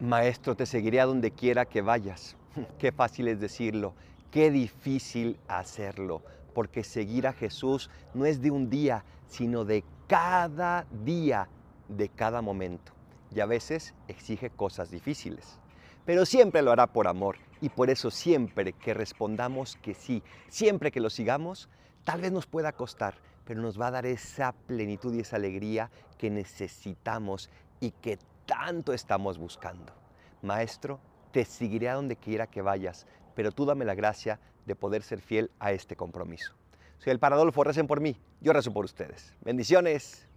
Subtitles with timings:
[0.00, 2.36] Maestro, te seguiré a donde quiera que vayas.
[2.78, 3.94] Qué fácil es decirlo,
[4.30, 6.22] qué difícil hacerlo,
[6.54, 11.48] porque seguir a Jesús no es de un día, sino de cada día,
[11.88, 12.92] de cada momento.
[13.34, 15.58] Y a veces exige cosas difíciles.
[16.04, 17.36] Pero siempre lo hará por amor.
[17.60, 21.68] Y por eso siempre que respondamos que sí, siempre que lo sigamos,
[22.04, 25.90] tal vez nos pueda costar, pero nos va a dar esa plenitud y esa alegría
[26.18, 28.18] que necesitamos y que
[28.48, 29.92] tanto estamos buscando.
[30.40, 30.98] Maestro,
[31.30, 35.20] te seguiré a donde quiera que vayas, pero tú dame la gracia de poder ser
[35.20, 36.54] fiel a este compromiso.
[36.98, 39.34] Soy el Paradolfo, recen por mí, yo rezo por ustedes.
[39.42, 40.27] Bendiciones.